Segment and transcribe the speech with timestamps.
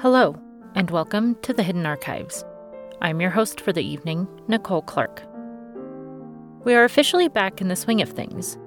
[0.00, 0.38] Hello,
[0.74, 2.44] and welcome to the Hidden Archives.
[3.00, 5.22] I'm your host for the evening, Nicole Clark.
[6.66, 8.58] We are officially back in the swing of things.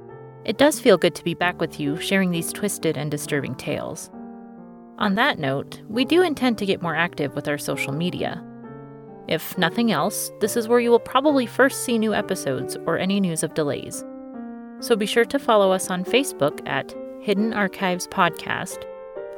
[0.44, 4.10] It does feel good to be back with you, sharing these twisted and disturbing tales.
[4.98, 8.44] On that note, we do intend to get more active with our social media.
[9.28, 13.20] If nothing else, this is where you will probably first see new episodes or any
[13.20, 14.04] news of delays.
[14.80, 18.84] So be sure to follow us on Facebook at Hidden Archives Podcast,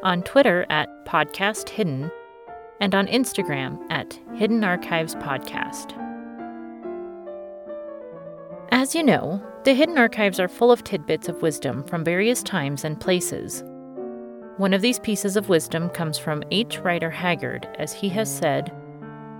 [0.03, 2.11] on Twitter at Podcast Hidden,
[2.79, 5.97] and on Instagram at Hidden Archives Podcast.
[8.71, 12.83] As you know, the Hidden Archives are full of tidbits of wisdom from various times
[12.83, 13.63] and places.
[14.57, 16.79] One of these pieces of wisdom comes from H.
[16.79, 18.71] Rider Haggard, as he has said,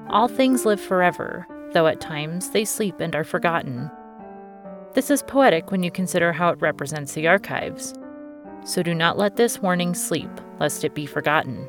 [0.10, 3.90] All things live forever, though at times they sleep and are forgotten.
[4.94, 7.94] This is poetic when you consider how it represents the archives.
[8.64, 10.30] So do not let this warning sleep,
[10.60, 11.68] lest it be forgotten.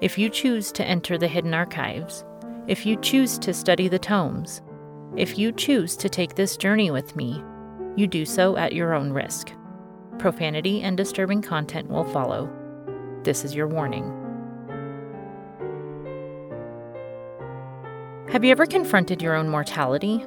[0.00, 2.24] If you choose to enter the hidden archives,
[2.66, 4.60] if you choose to study the tomes,
[5.16, 7.42] if you choose to take this journey with me,
[7.96, 9.52] you do so at your own risk.
[10.18, 12.50] Profanity and disturbing content will follow.
[13.22, 14.20] This is your warning.
[18.30, 20.24] Have you ever confronted your own mortality?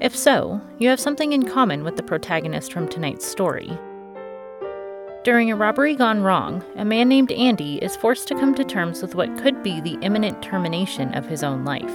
[0.00, 3.76] If so, you have something in common with the protagonist from tonight's story.
[5.24, 9.02] During a robbery gone wrong, a man named Andy is forced to come to terms
[9.02, 11.92] with what could be the imminent termination of his own life.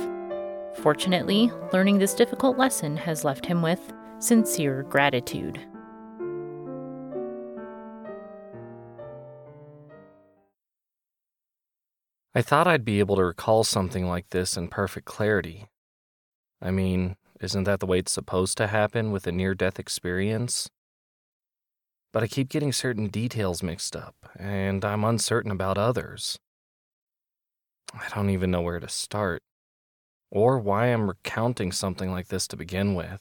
[0.82, 5.58] Fortunately, learning this difficult lesson has left him with sincere gratitude.
[12.36, 15.68] I thought I'd be able to recall something like this in perfect clarity.
[16.62, 20.70] I mean, isn't that the way it's supposed to happen with a near death experience?
[22.14, 26.38] But I keep getting certain details mixed up, and I'm uncertain about others.
[27.94, 29.42] I don't even know where to start,
[30.32, 33.20] or why I'm recounting something like this to begin with.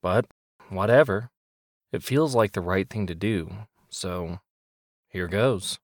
[0.00, 0.26] But,
[0.68, 1.30] whatever.
[1.92, 3.50] It feels like the right thing to do,
[3.88, 4.38] so
[5.08, 5.80] here goes.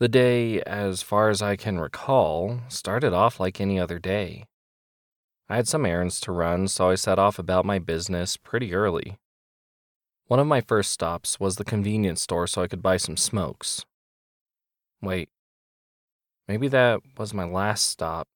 [0.00, 4.46] The day, as far as I can recall, started off like any other day.
[5.48, 9.18] I had some errands to run, so I set off about my business pretty early.
[10.30, 13.84] One of my first stops was the convenience store so I could buy some smokes.
[15.02, 15.28] Wait,
[16.46, 18.28] maybe that was my last stop.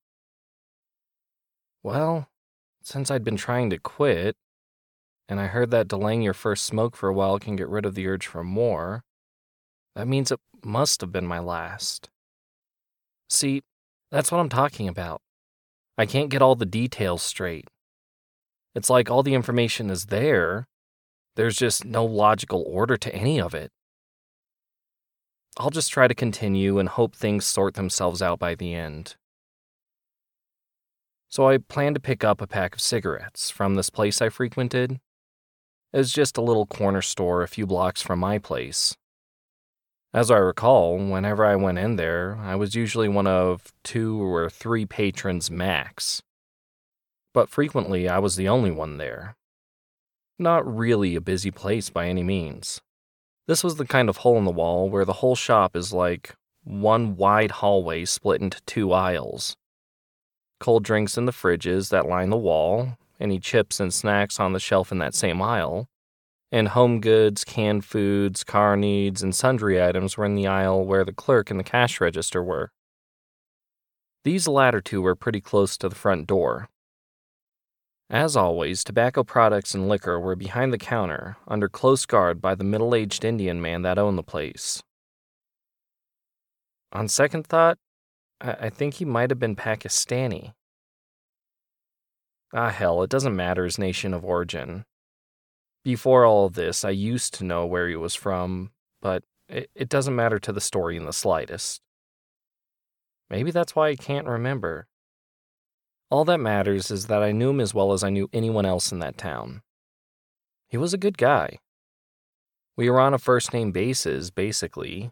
[1.85, 2.27] Well,
[2.83, 4.35] since I'd been trying to quit,
[5.29, 7.95] and I heard that delaying your first smoke for a while can get rid of
[7.95, 9.05] the urge for more,
[9.95, 12.11] that means it must have been my last.
[13.31, 13.63] See,
[14.11, 15.23] that's what I'm talking about.
[15.97, 17.69] I can't get all the details straight.
[18.75, 20.67] It's like all the information is there,
[21.37, 23.71] there's just no logical order to any of it.
[25.57, 29.17] I'll just try to continue and hope things sort themselves out by the end.
[31.29, 35.01] So I plan to pick up a pack of cigarettes from this place I frequented.
[35.93, 38.97] It was just a little corner store a few blocks from my place.
[40.13, 44.49] As I recall, whenever I went in there, I was usually one of two or
[44.49, 46.23] three patrons max.
[47.33, 49.37] But frequently, I was the only one there.
[50.39, 52.81] Not really a busy place by any means.
[53.47, 56.35] This was the kind of hole in the wall where the whole shop is like
[56.65, 59.57] one wide hallway split into two aisles.
[60.59, 64.61] Cold drinks in the fridges that line the wall, any chips and snacks on the
[64.61, 65.89] shelf in that same aisle,
[66.51, 71.05] and home goods, canned foods, car needs, and sundry items were in the aisle where
[71.05, 72.73] the clerk and the cash register were.
[74.25, 76.71] These latter two were pretty close to the front door.
[78.11, 82.65] As always, tobacco products and liquor were behind the counter, under close guard by the
[82.65, 84.83] middle aged Indian man that owned the place.
[86.93, 87.79] On second thought,
[88.41, 90.53] I, think he might have been Pakistani.
[92.53, 94.85] Ah, hell, it doesn't matter his nation of origin.
[95.83, 99.89] Before all of this, I used to know where he was from, but it, it
[99.89, 101.81] doesn't matter to the story in the slightest.
[103.31, 104.87] Maybe that's why I can't remember.
[106.11, 108.93] All that matters is that I knew him as well as I knew anyone else
[108.93, 109.63] in that town.
[110.69, 111.59] He was a good guy.
[112.77, 115.11] We were on a first name basis, basically.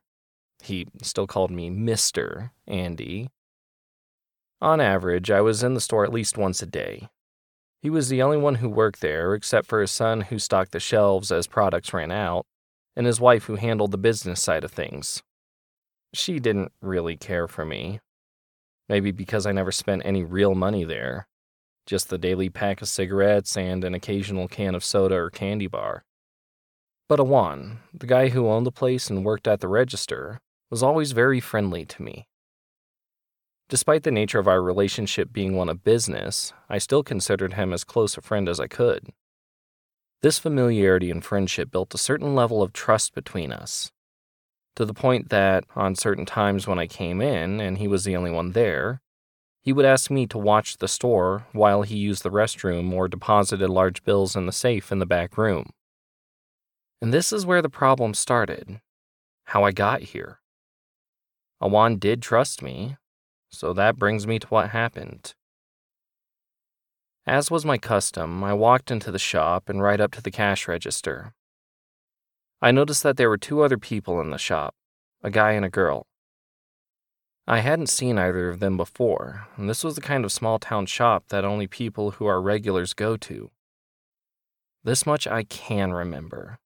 [0.62, 2.50] He still called me Mr.
[2.66, 3.30] Andy.
[4.60, 7.08] On average, I was in the store at least once a day,
[7.82, 10.78] he was the only one who worked there, except for his son who stocked the
[10.78, 12.46] shelves as products ran out,
[12.94, 15.20] and his wife who handled the business side of things.
[16.14, 17.98] She didn't really care for me.
[18.88, 21.26] Maybe because I never spent any real money there.
[21.86, 26.04] Just the daily pack of cigarettes and an occasional can of soda or candy bar.
[27.08, 30.40] But Awan, the guy who owned the place and worked at the register,
[30.70, 32.26] was always very friendly to me.
[33.68, 37.84] Despite the nature of our relationship being one of business, I still considered him as
[37.84, 39.08] close a friend as I could.
[40.20, 43.90] This familiarity and friendship built a certain level of trust between us,
[44.76, 48.16] to the point that, on certain times when I came in and he was the
[48.16, 49.00] only one there,
[49.60, 53.68] he would ask me to watch the store while he used the restroom or deposited
[53.68, 55.70] large bills in the safe in the back room.
[57.00, 58.80] And this is where the problem started
[59.46, 60.38] how I got here.
[61.62, 62.96] Awan did trust me,
[63.50, 65.34] so that brings me to what happened.
[67.26, 70.66] As was my custom, I walked into the shop and right up to the cash
[70.66, 71.34] register.
[72.62, 74.74] I noticed that there were two other people in the shop
[75.22, 76.06] a guy and a girl.
[77.46, 80.86] I hadn't seen either of them before, and this was the kind of small town
[80.86, 83.50] shop that only people who are regulars go to.
[84.82, 86.58] This much I can remember.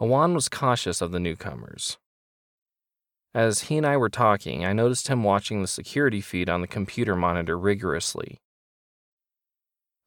[0.00, 1.98] Awan was cautious of the newcomers,
[3.34, 6.68] as he and I were talking, I noticed him watching the security feed on the
[6.68, 8.38] computer monitor rigorously.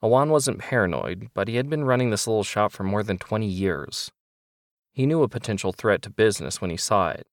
[0.01, 3.45] Awan wasn't paranoid, but he had been running this little shop for more than 20
[3.45, 4.12] years.
[4.98, 7.28] He knew a potential threat to business when he saw it.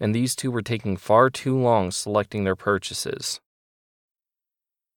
[0.00, 3.42] And these two were taking far too long selecting their purchases.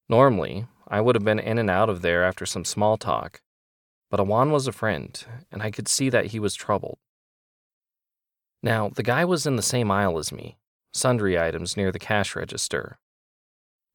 [0.08, 3.42] Normally, I would have been in and out of there after some small talk,
[4.10, 5.22] but Awan was a friend,
[5.52, 6.96] and I could see that he was troubled.
[8.62, 10.56] Now, the guy was in the same aisle as me,
[10.94, 12.98] sundry items near the cash register.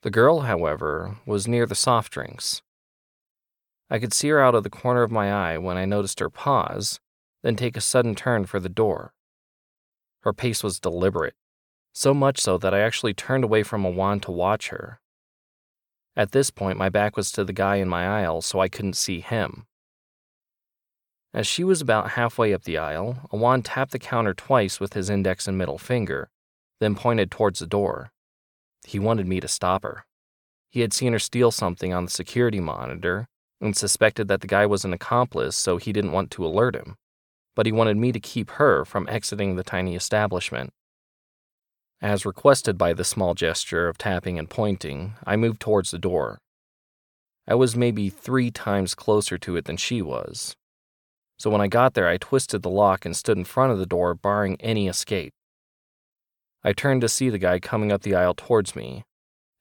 [0.04, 2.62] The girl, however, was near the soft drinks.
[3.90, 6.30] I could see her out of the corner of my eye when I noticed her
[6.30, 7.00] pause,
[7.46, 9.14] then take a sudden turn for the door.
[10.22, 11.36] Her pace was deliberate,
[11.94, 15.00] so much so that I actually turned away from Awan to watch her.
[16.16, 18.96] At this point, my back was to the guy in my aisle, so I couldn't
[18.96, 19.68] see him.
[21.36, 25.12] As she was about halfway up the aisle, Awan tapped the counter twice with his
[25.12, 26.32] index and middle finger,
[26.80, 28.12] then pointed towards the door.
[28.88, 30.08] He wanted me to stop her.
[30.72, 33.28] He had seen her steal something on the security monitor
[33.62, 36.98] and suspected that the guy was an accomplice, so he didn't want to alert him.
[37.56, 40.72] But he wanted me to keep her from exiting the tiny establishment.
[42.02, 46.38] As requested by the small gesture of tapping and pointing, I moved towards the door.
[47.48, 50.56] I was maybe three times closer to it than she was,
[51.38, 53.86] so when I got there, I twisted the lock and stood in front of the
[53.86, 55.34] door, barring any escape.
[56.64, 59.04] I turned to see the guy coming up the aisle towards me,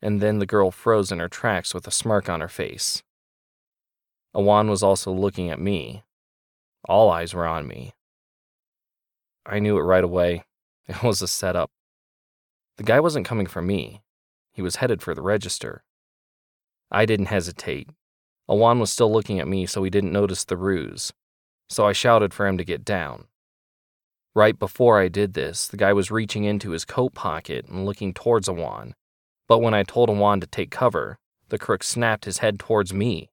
[0.01, 3.03] and then the girl froze in her tracks with a smirk on her face.
[4.35, 6.04] Awan was also looking at me.
[6.85, 7.95] All eyes were on me.
[9.47, 10.45] I knew it right away.
[10.87, 11.71] It was a setup.
[12.77, 14.03] The guy wasn't coming for me.
[14.53, 15.83] He was headed for the register.
[16.91, 17.89] I didn't hesitate.
[18.51, 21.11] Awan was still looking at me, so he didn't notice the ruse
[21.69, 23.27] so I shouted for him to get down.
[24.35, 28.13] Right before I did this, the guy was reaching into his coat pocket and looking
[28.13, 28.93] towards Awan,
[29.49, 33.31] but when I told Awan to take cover, the crook snapped his head towards me.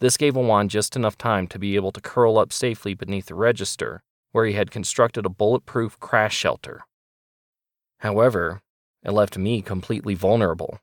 [0.00, 3.34] This gave Awan just enough time to be able to curl up safely beneath the
[3.34, 4.02] register,
[4.32, 6.82] where he had constructed a bulletproof crash shelter.
[8.00, 8.60] However,
[9.02, 10.78] it left me completely vulnerable.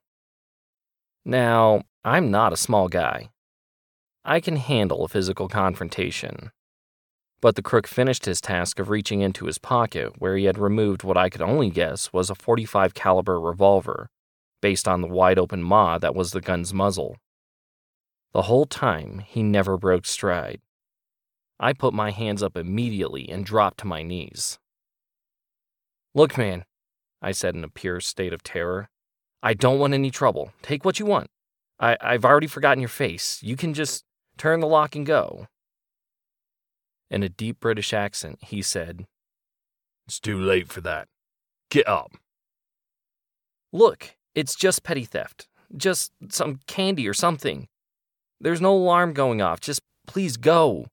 [1.23, 3.29] Now, I'm not a small guy.
[4.25, 6.51] I can handle a physical confrontation,
[7.43, 11.03] but the crook finished his task of reaching into his pocket where he had removed
[11.03, 14.09] what I could only guess was a 45 caliber revolver
[14.61, 17.17] based on the wide open maw that was the gun's muzzle.
[18.33, 20.59] The whole time, he never broke stride.
[21.59, 24.57] I put my hands up immediately and dropped to my knees.
[26.15, 26.65] Look, man,
[27.21, 28.89] I said in a pure state of terror.
[29.43, 30.51] I don't want any trouble.
[30.61, 31.29] Take what you want.
[31.79, 33.41] I, I've already forgotten your face.
[33.43, 34.03] You can just
[34.37, 35.47] turn the lock and go.
[37.11, 39.05] In a deep British accent, he said,
[40.07, 41.07] It's too late for that.
[41.69, 42.11] Get up.
[43.71, 45.47] Look, it's just petty theft.
[45.75, 47.67] Just some candy or something.
[48.39, 49.59] There's no alarm going off.
[49.59, 50.87] Just please go.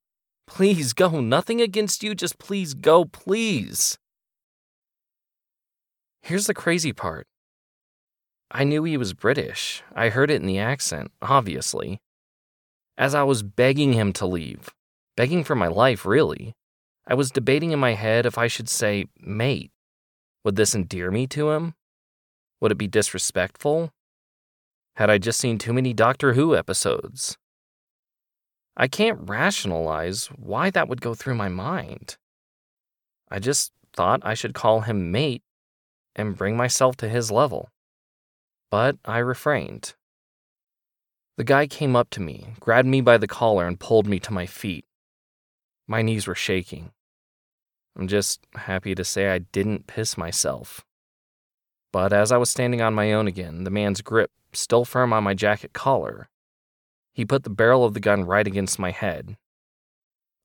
[0.46, 1.20] Please go.
[1.20, 2.14] Nothing against you.
[2.14, 3.98] Just please go, please.
[6.22, 7.26] Here's the crazy part
[8.50, 9.82] I knew he was British.
[9.94, 12.00] I heard it in the accent, obviously.
[12.98, 14.70] As I was begging him to leave,
[15.16, 16.54] begging for my life, really.
[17.06, 19.70] I was debating in my head if I should say, mate.
[20.44, 21.74] Would this endear me to him?
[22.60, 23.92] Would it be disrespectful?
[25.00, 27.38] Had I just seen too many Doctor Who episodes?
[28.76, 32.18] I can't rationalize why that would go through my mind.
[33.30, 35.42] I just thought I should call him mate
[36.14, 37.70] and bring myself to his level.
[38.70, 39.94] But I refrained.
[41.38, 44.34] The guy came up to me, grabbed me by the collar, and pulled me to
[44.34, 44.84] my feet.
[45.88, 46.90] My knees were shaking.
[47.96, 50.84] I'm just happy to say I didn't piss myself.
[51.92, 55.24] But as I was standing on my own again, the man's grip still firm on
[55.24, 56.28] my jacket collar,
[57.12, 59.36] he put the barrel of the gun right against my head.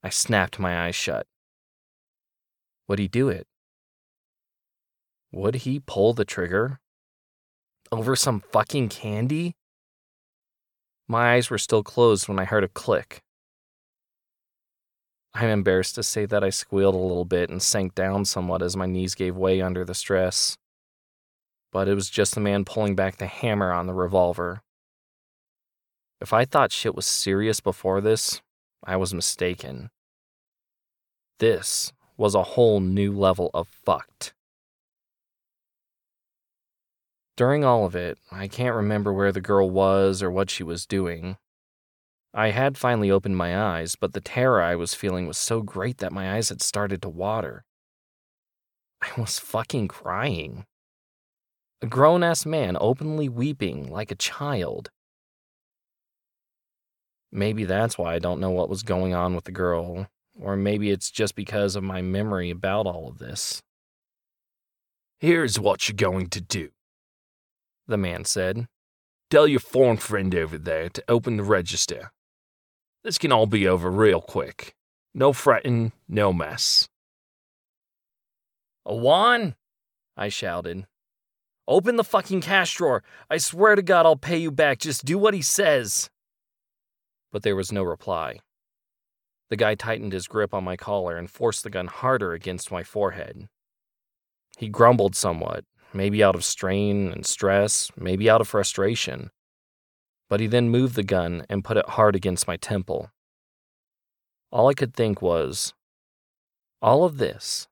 [0.04, 1.28] I snapped my eyes shut.
[2.88, 3.48] Would he do it?
[5.32, 6.80] Would he pull the trigger?
[7.92, 9.56] Over some fucking candy?
[11.08, 13.22] My eyes were still closed when I heard a click.
[15.34, 18.78] I'm embarrassed to say that I squealed a little bit and sank down somewhat as
[18.78, 20.58] my knees gave way under the stress.
[21.75, 24.62] But it was just the man pulling back the hammer on the revolver.
[26.22, 28.41] If I thought shit was serious before this,
[28.86, 29.89] I was mistaken.
[31.39, 34.34] This was a whole new level of fucked.
[37.36, 40.86] During all of it, I can't remember where the girl was or what she was
[40.86, 41.36] doing.
[42.34, 45.98] I had finally opened my eyes, but the terror I was feeling was so great
[45.98, 47.65] that my eyes had started to water.
[49.01, 50.65] I was fucking crying.
[51.82, 54.89] A grown ass man openly weeping like a child.
[57.32, 60.08] Maybe that's why I don't know what was going on with the girl,
[60.39, 63.62] or maybe it's just because of my memory about all of this.
[65.20, 66.70] Here's what you're going to do,
[67.88, 68.67] the man said.
[69.29, 72.12] Tell your foreign friend over there to open the register.
[73.03, 74.75] This can all be over real quick.
[75.13, 76.88] No fretting, no mess.
[78.88, 79.55] Awan?
[80.15, 80.86] I shouted.
[81.68, 83.04] Open the fucking cash drawer.
[83.30, 84.80] I swear to God I'll pay you back.
[84.80, 86.10] Just do what he says
[87.36, 88.40] but there was no reply.
[89.50, 92.82] The guy tightened his grip on my collar and forced the gun harder against my
[92.82, 93.50] forehead.
[94.58, 99.32] He grumbled somewhat, maybe out of strain and stress, maybe out of frustration.
[100.30, 103.12] But he then moved the gun and put it hard against my temple.
[104.50, 105.74] All I could think was,
[106.82, 107.68] all of this,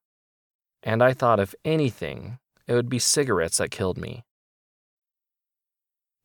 [0.84, 4.24] and I thought if anything, it would be cigarettes that killed me.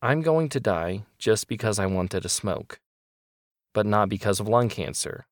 [0.01, 2.79] I'm going to die just because I wanted to smoke
[3.73, 5.25] but not because of lung cancer.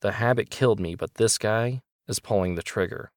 [0.00, 3.10] The habit killed me, but this guy is pulling the trigger.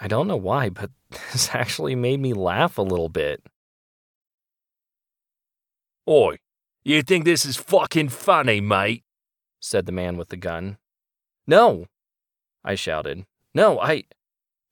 [0.00, 0.90] I don't know why, but
[1.32, 3.42] this actually made me laugh a little bit.
[6.08, 6.36] Oi,
[6.84, 9.04] you think this is fucking funny, mate?
[9.60, 10.78] said the man with the gun.
[11.46, 11.86] No,
[12.64, 13.26] I shouted.
[13.54, 14.04] No, I,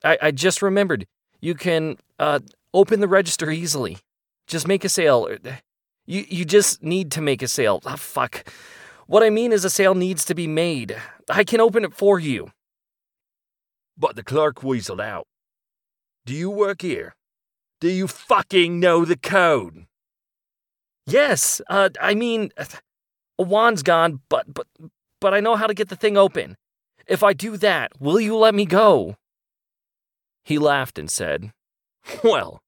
[0.07, 1.07] I, I just remembered.
[1.41, 2.41] You can, uh,
[2.73, 3.99] open the register easily.
[4.47, 5.29] Just make a sale.
[6.07, 7.81] You, you just need to make a sale.
[7.85, 8.49] Oh, fuck.
[9.07, 10.97] What I mean is, a sale needs to be made.
[11.29, 12.51] I can open it for you.
[13.97, 15.27] But the clerk weaseled out.
[16.25, 17.15] Do you work here?
[17.81, 19.87] Do you fucking know the code?
[21.07, 22.51] Yes, uh, I mean,
[23.39, 24.67] Awan's gone, but, but,
[25.21, 26.57] but I know how to get the thing open.
[27.07, 29.17] If I do that, will you let me go?
[30.47, 31.51] He laughed and said,
[32.23, 32.63] Well,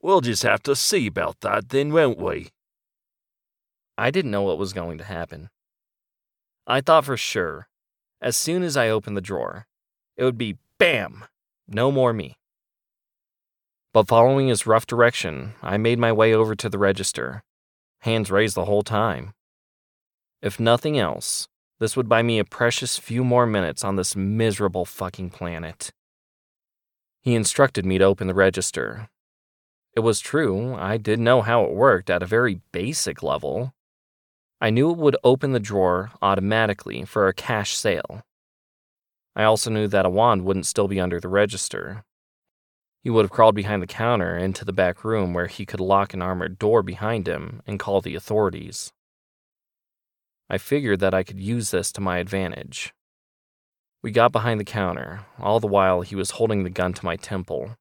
[0.00, 2.48] we'll just have to see about that then, won't we?
[3.98, 5.50] I didn't know what was going to happen.
[6.66, 7.68] I thought for sure,
[8.22, 9.66] as soon as I opened the drawer,
[10.16, 11.26] it would be BAM!
[11.68, 12.38] No more me.
[13.92, 17.42] But following his rough direction, I made my way over to the register,
[18.00, 19.34] hands raised the whole time.
[20.40, 21.46] If nothing else,
[21.78, 25.92] this would buy me a precious few more minutes on this miserable fucking planet.
[27.22, 29.08] He instructed me to open the register.
[29.94, 33.74] It was true, I did know how it worked at a very basic level.
[34.60, 38.22] I knew it would open the drawer automatically for a cash sale.
[39.34, 42.04] I also knew that Awan wouldn't still be under the register.
[43.02, 46.12] He would have crawled behind the counter into the back room where he could lock
[46.12, 48.92] an armored door behind him and call the authorities.
[50.50, 52.92] I figured that I could use this to my advantage.
[54.02, 57.16] We got behind the counter, all the while he was holding the gun to my
[57.16, 57.76] temple.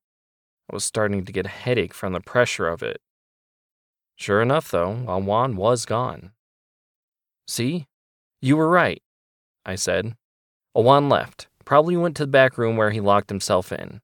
[0.69, 2.99] I was starting to get a headache from the pressure of it.
[4.15, 6.31] Sure enough, though, Awan was gone.
[7.47, 7.85] See?
[8.41, 9.01] You were right,
[9.63, 10.15] I said.
[10.75, 14.01] Awan left, probably went to the back room where he locked himself in.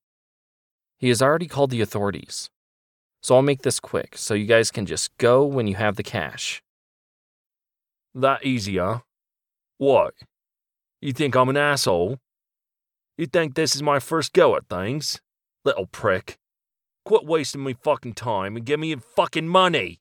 [0.97, 2.49] He has already called the authorities.
[3.23, 6.03] So I'll make this quick so you guys can just go when you have the
[6.03, 6.61] cash.
[8.13, 8.99] That easy, huh?
[9.77, 10.13] What?
[11.03, 12.17] You think I'm an asshole?
[13.17, 15.19] You think this is my first go at things?
[15.65, 16.37] Little prick.
[17.03, 19.99] Quit wasting me fucking time and give me your fucking money.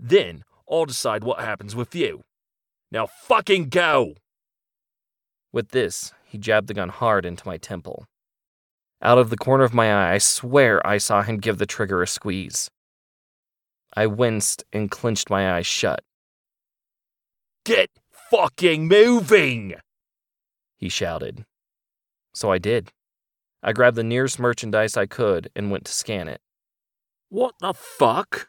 [0.00, 2.22] Then I'll decide what happens with you.
[2.90, 4.14] Now fucking go!
[5.52, 8.06] With this, he jabbed the gun hard into my temple.
[9.02, 12.00] Out of the corner of my eye, I swear I saw him give the trigger
[12.00, 12.70] a squeeze.
[13.94, 16.00] I winced and clenched my eyes shut.
[17.66, 17.90] Get
[18.30, 19.74] fucking moving!
[20.76, 21.44] He shouted.
[22.34, 22.92] So I did.
[23.62, 26.40] I grabbed the nearest merchandise I could and went to scan it.
[27.28, 28.48] What the fuck?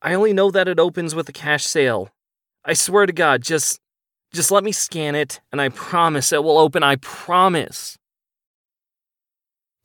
[0.00, 2.10] I only know that it opens with a cash sale.
[2.64, 3.80] I swear to God, just
[4.32, 6.82] just let me scan it and I promise it will open.
[6.82, 7.98] I promise.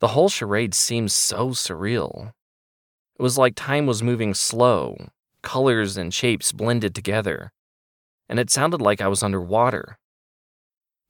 [0.00, 2.32] The whole charade seemed so surreal.
[3.18, 5.08] It was like time was moving slow,
[5.42, 7.52] colors and shapes blended together,
[8.28, 9.98] and it sounded like I was underwater.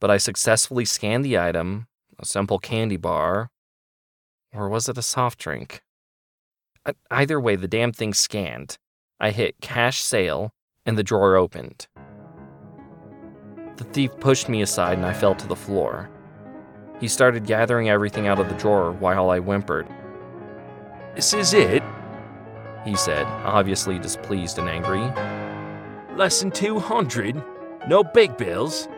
[0.00, 1.88] But I successfully scanned the item,
[2.18, 3.50] a simple candy bar,
[4.52, 5.82] or was it a soft drink?
[7.10, 8.78] Either way, the damn thing scanned.
[9.20, 10.52] I hit cash sale,
[10.86, 11.88] and the drawer opened.
[13.76, 16.10] The thief pushed me aside and I fell to the floor.
[17.00, 19.86] He started gathering everything out of the drawer while I whimpered.
[21.14, 21.82] This is it?
[22.84, 25.02] He said, obviously displeased and angry.
[26.16, 27.40] Less than 200?
[27.86, 28.88] No big bills?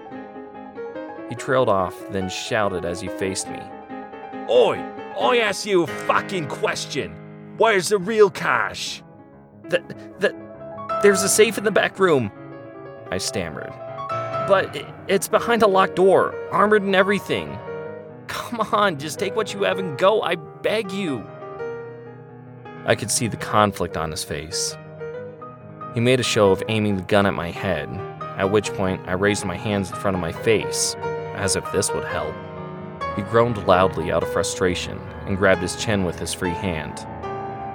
[1.30, 3.62] He trailed off, then shouted as he faced me.
[4.50, 4.84] Oi!
[5.18, 7.14] I ask you a fucking question!
[7.56, 9.02] Where's the real cash?
[9.64, 10.34] That, that,
[11.02, 12.32] there's a safe in the back room,
[13.10, 13.72] I stammered.
[14.08, 17.56] But it's behind a locked door, armored and everything.
[18.26, 21.24] Come on, just take what you have and go, I beg you.
[22.86, 24.76] I could see the conflict on his face.
[25.94, 27.88] He made a show of aiming the gun at my head,
[28.36, 30.96] at which point I raised my hands in front of my face,
[31.40, 32.34] as if this would help.
[33.16, 37.06] He groaned loudly out of frustration and grabbed his chin with his free hand,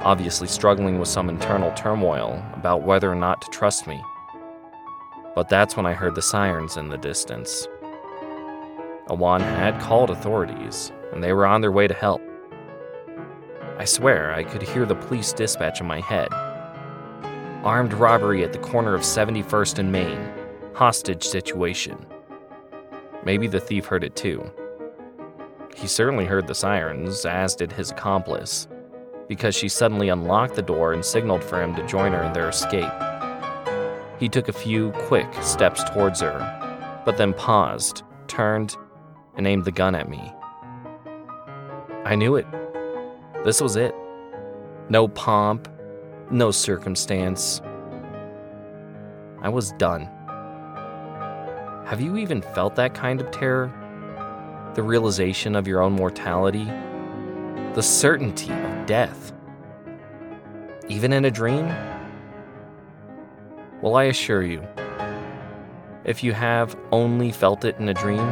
[0.01, 4.01] obviously struggling with some internal turmoil about whether or not to trust me.
[5.33, 7.67] But that's when I heard the sirens in the distance.
[9.09, 12.21] Awan had called authorities, and they were on their way to help.
[13.77, 16.29] I swear I could hear the police dispatch in my head.
[17.63, 20.31] Armed robbery at the corner of 71st and Main.
[20.73, 22.05] Hostage situation.
[23.25, 24.49] Maybe the thief heard it too.
[25.75, 28.67] He certainly heard the sirens, as did his accomplice,
[29.27, 32.49] because she suddenly unlocked the door and signaled for him to join her in their
[32.49, 32.91] escape.
[34.19, 38.75] He took a few quick steps towards her, but then paused, turned,
[39.35, 40.31] and aimed the gun at me.
[42.05, 42.45] I knew it.
[43.43, 43.93] This was it.
[44.87, 45.67] No pomp,
[46.29, 47.61] no circumstance.
[49.41, 50.09] I was done.
[51.85, 53.71] Have you even felt that kind of terror?
[54.75, 56.65] The realization of your own mortality?
[57.73, 59.33] The certainty of death?
[60.87, 61.67] Even in a dream?
[63.81, 64.65] Well, I assure you,
[66.03, 68.27] if you have only felt it in a dream,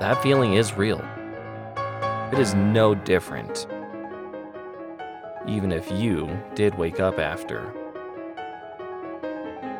[0.00, 1.00] that feeling is real.
[2.32, 3.66] It is no different
[5.46, 7.72] even if you did wake up after.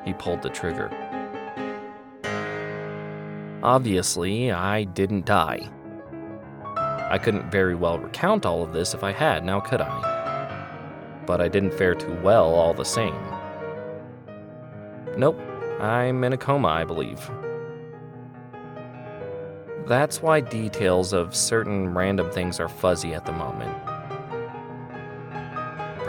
[0.05, 0.89] He pulled the trigger.
[3.63, 5.69] Obviously, I didn't die.
[7.11, 11.23] I couldn't very well recount all of this if I had, now could I?
[11.27, 13.21] But I didn't fare too well all the same.
[15.17, 15.41] Nope,
[15.81, 17.31] I'm in a coma, I believe.
[19.87, 23.77] That's why details of certain random things are fuzzy at the moment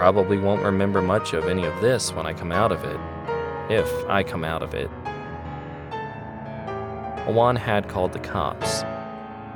[0.01, 2.99] probably won't remember much of any of this when I come out of it.
[3.69, 4.89] If I come out of it.
[7.31, 8.83] Awan had called the cops.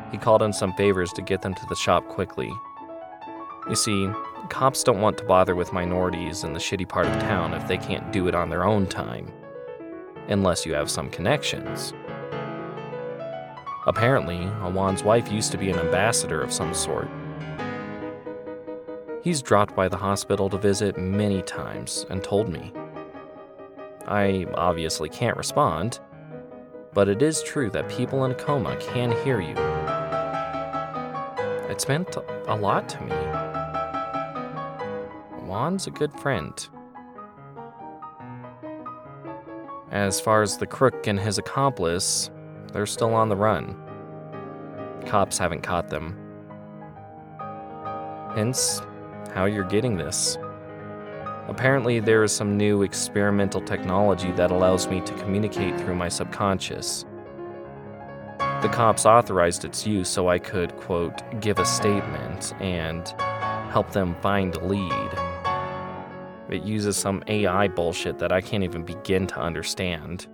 [0.09, 2.49] He called in some favors to get them to the shop quickly.
[3.67, 4.09] You see,
[4.47, 7.77] cops don't want to bother with minorities in the shitty part of town if they
[7.77, 9.29] can't do it on their own time.
[10.29, 11.93] Unless you have some connections.
[13.88, 17.09] Apparently, Awan's wife used to be an ambassador of some sort.
[19.21, 22.71] He's dropped by the hospital to visit many times and told me.
[24.07, 25.99] I obviously can't respond,
[26.95, 29.53] but it is true that people in a coma can hear you.
[31.69, 32.15] It's meant
[32.47, 33.12] a lot to me.
[35.43, 36.53] Awan's a good friend.
[39.91, 42.31] As far as the crook and his accomplice,
[42.71, 43.75] they're still on the run.
[45.05, 46.17] Cops haven't caught them.
[48.36, 48.81] Hence,
[49.34, 50.38] how you're getting this.
[51.47, 57.05] Apparently, there is some new experimental technology that allows me to communicate through my subconscious.
[58.39, 63.08] The cops authorized its use so I could, quote, give a statement and
[63.69, 65.12] help them find a lead.
[66.49, 70.27] It uses some AI bullshit that I can't even begin to understand.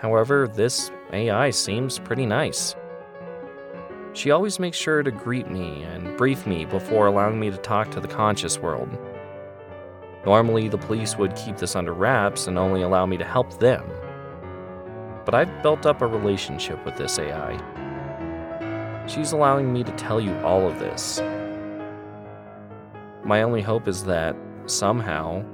[0.00, 2.76] However, this AI seems pretty nice.
[4.16, 7.90] She always makes sure to greet me and brief me before allowing me to talk
[7.90, 8.88] to the conscious world.
[10.24, 13.84] Normally, the police would keep this under wraps and only allow me to help them.
[15.26, 17.58] but I've built up a relationship with this AI.
[19.08, 21.20] She's allowing me to tell you all of this.
[23.24, 25.44] My only hope is that, somehow,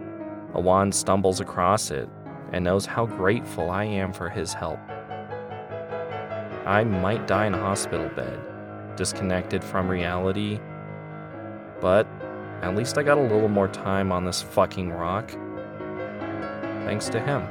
[0.55, 2.09] Awan stumbles across it
[2.53, 4.79] and knows how grateful I am for his help.
[6.67, 8.39] I might die in a hospital bed,
[8.97, 10.61] disconnected from reality,
[11.81, 12.07] but
[12.63, 15.31] at least I got a little more time on this fucking rock.
[16.85, 17.47] Thanks to him.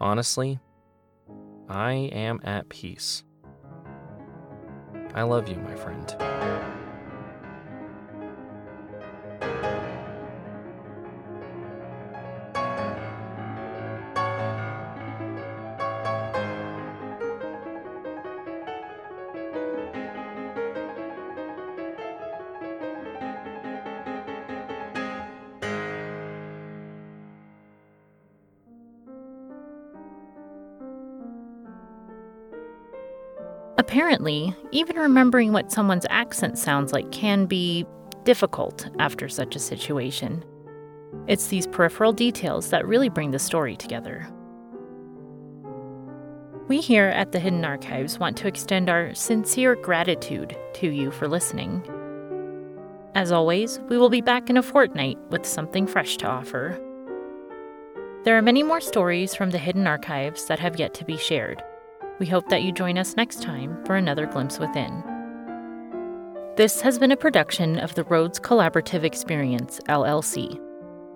[0.00, 0.58] Honestly,
[1.68, 3.24] I am at peace.
[5.14, 6.08] I love you, my friend.
[33.80, 37.86] Apparently, even remembering what someone's accent sounds like can be
[38.24, 40.44] difficult after such a situation.
[41.26, 44.28] It's these peripheral details that really bring the story together.
[46.68, 51.26] We here at the Hidden Archives want to extend our sincere gratitude to you for
[51.26, 51.82] listening.
[53.14, 56.78] As always, we will be back in a fortnight with something fresh to offer.
[58.24, 61.62] There are many more stories from the Hidden Archives that have yet to be shared.
[62.20, 65.02] We hope that you join us next time for another glimpse within.
[66.56, 70.60] This has been a production of the Rhodes Collaborative Experience, LLC.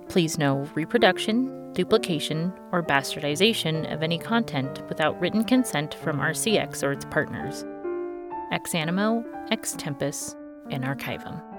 [0.08, 6.92] Please no reproduction, duplication, or bastardization of any content without written consent from RCX or
[6.92, 7.66] its partners.
[8.50, 10.34] Ex Animo, Ex Tempus,
[10.70, 11.53] and Archivum.